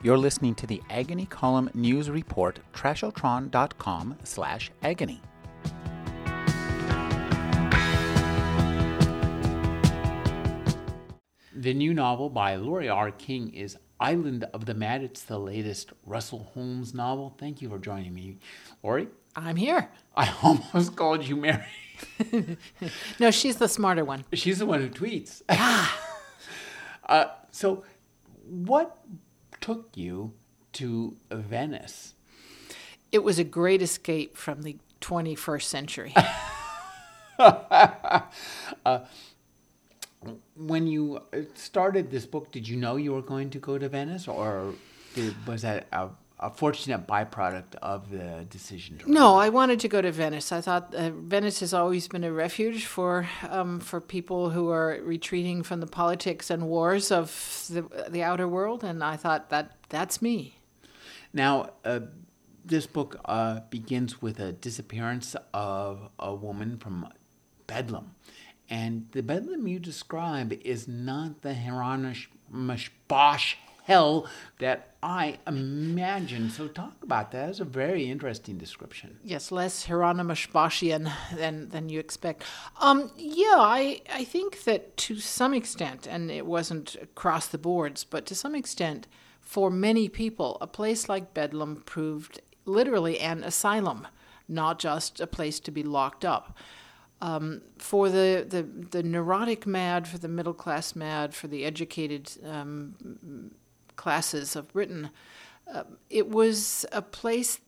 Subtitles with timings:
[0.00, 5.20] You're listening to the Agony Column News Report, trashotron.com slash agony.
[11.52, 13.10] The new novel by Laurie R.
[13.10, 15.02] King is Island of the Mad.
[15.02, 17.34] It's the latest Russell Holmes novel.
[17.36, 18.38] Thank you for joining me,
[18.84, 19.08] Laurie.
[19.34, 19.90] I'm here.
[20.16, 21.64] I almost called you Mary.
[23.18, 24.24] no, she's the smarter one.
[24.32, 25.42] She's the one who tweets.
[27.08, 27.82] uh, so,
[28.48, 28.96] what
[29.60, 30.32] took you
[30.74, 32.14] to Venice?
[33.10, 36.14] It was a great escape from the 21st century.
[37.38, 38.20] uh,
[40.56, 41.22] when you
[41.54, 44.74] started this book, did you know you were going to go to Venice, or
[45.14, 46.08] did, was that a,
[46.40, 48.98] a, fortunate byproduct of the decision?
[48.98, 50.52] To no, I wanted to go to Venice.
[50.52, 54.98] I thought uh, Venice has always been a refuge for um, for people who are
[55.02, 59.76] retreating from the politics and wars of the, the outer world, and I thought that
[59.88, 60.58] that's me.
[61.32, 61.70] Now.
[61.84, 62.00] Uh,
[62.64, 67.08] this book uh, begins with a disappearance of a woman from
[67.66, 68.14] Bedlam.
[68.68, 72.90] And the Bedlam you describe is not the Hieronymus
[73.88, 74.26] hell
[74.58, 76.50] that I imagine.
[76.50, 77.46] So talk about that.
[77.46, 79.18] That's a very interesting description.
[79.24, 82.44] Yes, less Hieronymus Boschian than than you expect.
[82.80, 88.04] Um, yeah, I I think that to some extent, and it wasn't across the boards,
[88.04, 89.08] but to some extent,
[89.40, 94.06] for many people, a place like Bedlam proved literally an asylum,
[94.46, 96.56] not just a place to be locked up.
[97.20, 102.30] Um, for the, the, the neurotic mad, for the middle class mad, for the educated
[102.44, 102.94] um,
[103.98, 105.10] classes of Britain,
[105.70, 107.60] uh, it was a place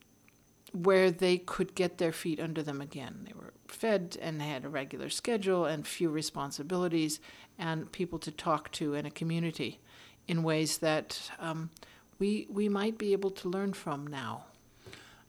[0.72, 3.26] where they could get their feet under them again.
[3.26, 7.20] They were fed and had a regular schedule and few responsibilities
[7.58, 9.80] and people to talk to in a community
[10.26, 11.70] in ways that um,
[12.18, 14.44] we, we might be able to learn from now.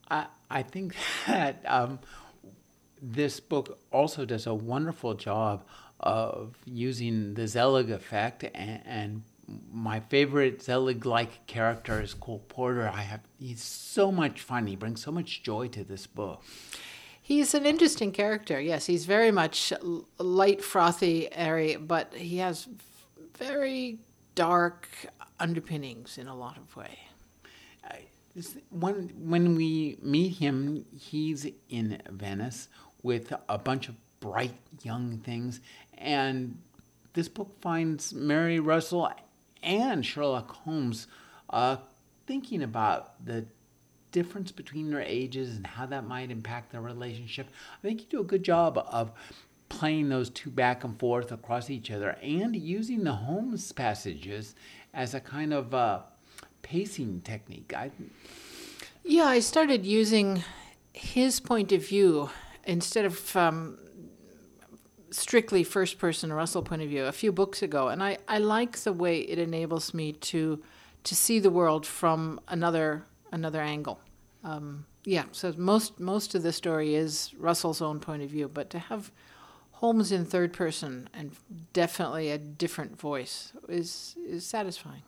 [0.10, 0.96] I, I think
[1.28, 2.00] that um,
[3.02, 5.66] this book also does a wonderful job
[6.00, 9.22] of using the Zelig effect and, and
[9.72, 12.88] my favorite Zelig-like character is Cole Porter.
[12.88, 14.68] I have he's so much fun.
[14.68, 16.44] He brings so much joy to this book.
[17.22, 18.60] He's an interesting character.
[18.60, 19.72] Yes, he's very much
[20.18, 22.68] light, frothy, airy, but he has
[23.38, 24.00] very
[24.36, 24.88] dark
[25.40, 27.00] underpinnings in a lot of way.
[28.70, 32.70] when when we meet him, he's in Venice
[33.04, 35.60] with a bunch of bright young things.
[35.98, 36.60] And
[37.14, 39.10] this book finds Mary Russell
[39.64, 41.08] and Sherlock Holmes
[41.50, 41.78] uh,
[42.28, 43.46] thinking about the
[44.12, 47.48] difference between their ages and how that might impact their relationship.
[47.80, 49.12] I think you do a good job of
[49.70, 54.54] playing those two back and forth across each other and using the Holmes passages
[54.94, 56.02] as a kind of uh,
[56.62, 57.74] pacing technique.
[57.76, 57.92] I,
[59.04, 60.44] yeah, I started using
[60.94, 62.30] his point of view
[62.66, 63.78] instead of um,
[65.12, 68.78] strictly first person Russell point of view a few books ago, and I, I like
[68.78, 70.62] the way it enables me to
[71.04, 74.00] to see the world from another another angle.
[74.44, 78.70] Um, yeah, so most most of the story is Russell's own point of view, but
[78.72, 79.12] to have
[79.72, 81.32] Holmes in third person and
[81.74, 85.02] definitely a different voice is is satisfying.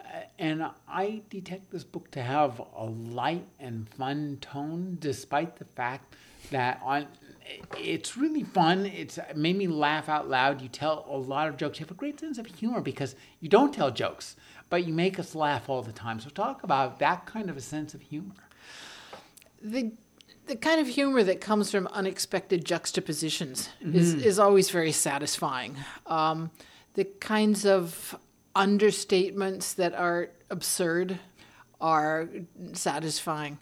[0.00, 5.64] Uh, and I detect this book to have a light and fun tone, despite the
[5.64, 6.14] fact
[6.50, 7.08] that on
[7.78, 8.86] it's really fun.
[8.86, 10.60] It's it made me laugh out loud.
[10.60, 11.78] You tell a lot of jokes.
[11.78, 14.36] You have a great sense of humor because you don't tell jokes,
[14.68, 16.20] but you make us laugh all the time.
[16.20, 18.34] So talk about that kind of a sense of humor.
[19.62, 19.92] The
[20.46, 23.96] the kind of humor that comes from unexpected juxtapositions mm-hmm.
[23.96, 25.76] is, is always very satisfying.
[26.06, 26.50] Um,
[26.94, 28.16] the kinds of
[28.54, 31.18] understatements that are absurd
[31.80, 32.28] are
[32.72, 33.58] satisfying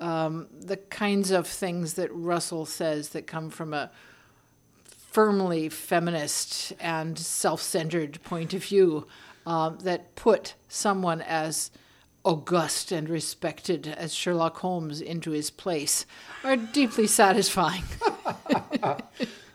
[0.00, 3.90] um, the kinds of things that Russell says that come from a
[5.10, 9.06] firmly feminist and self centered point of view
[9.46, 11.70] uh, that put someone as
[12.24, 16.06] august and respected as Sherlock Holmes into his place
[16.44, 17.84] are deeply satisfying.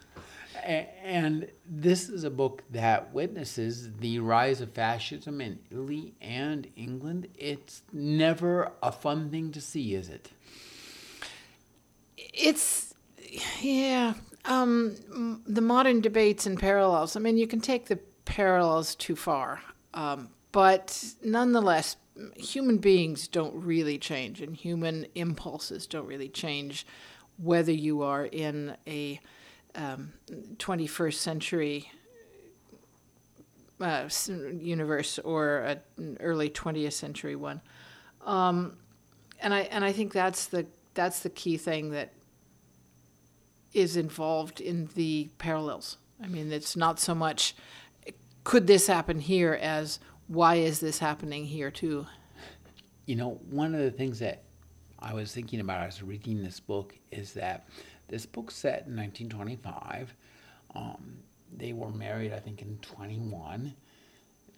[0.66, 7.28] and this is a book that witnesses the rise of fascism in Italy and England.
[7.38, 10.32] It's never a fun thing to see, is it?
[12.18, 12.94] It's,
[13.62, 14.16] yeah,
[14.46, 17.16] um, the modern debates and parallels.
[17.16, 19.62] I mean, you can take the parallels too far,
[19.94, 21.98] um, but nonetheless,
[22.36, 26.88] human beings don't really change, and human impulses don't really change,
[27.38, 29.20] whether you are in a
[29.76, 30.14] um,
[30.58, 31.92] 21st century
[33.82, 34.08] uh,
[34.60, 37.62] universe or an early 20th century one.
[38.26, 38.78] Um,
[39.42, 42.14] and I and I think that's the that's the key thing that
[43.74, 45.98] is involved in the parallels.
[46.24, 47.56] I mean, it's not so much
[48.46, 52.06] could this happen here as why is this happening here too?
[53.06, 54.44] You know, one of the things that
[55.00, 57.68] I was thinking about as reading this book is that
[58.08, 60.14] this book's set in 1925.
[60.76, 61.18] Um,
[61.56, 63.74] they were married, I think, in 21.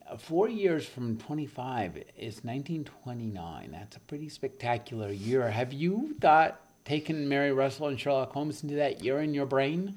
[0.09, 3.71] Uh, four years from 25 is 1929.
[3.71, 5.49] That's a pretty spectacular year.
[5.49, 9.95] Have you thought taken Mary Russell and Sherlock Holmes into that year in your brain?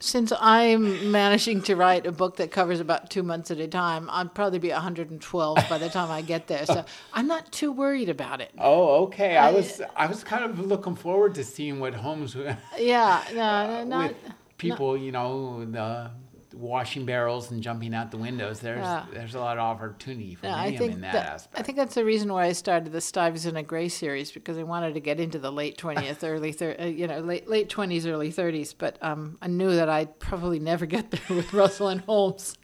[0.00, 4.08] Since I'm managing to write a book that covers about two months at a time,
[4.10, 6.64] I'll probably be 112 by the time I get there.
[6.66, 8.52] So I'm not too worried about it.
[8.58, 9.36] Oh, okay.
[9.36, 12.36] I, I was I was kind of looking forward to seeing what Holmes.
[12.78, 14.14] Yeah, no, no not
[14.56, 16.10] people, not, you know, the
[16.58, 18.60] washing barrels and jumping out the windows.
[18.60, 19.06] There's yeah.
[19.12, 21.60] there's a lot of opportunity for yeah, William in that, that, aspect.
[21.60, 24.94] I think that's the reason why I started the Stuyvesant Grey series because I wanted
[24.94, 28.30] to get into the late twentieth, early thir- uh, you know late late twenties, early
[28.30, 28.72] thirties.
[28.72, 32.56] But um, I knew that I'd probably never get there with Russell and Holmes.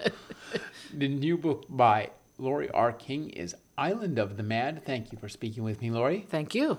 [0.92, 2.92] the new book by Laurie R.
[2.92, 4.84] King is Island of the Mad.
[4.84, 6.26] Thank you for speaking with me, Laurie.
[6.28, 6.78] Thank you.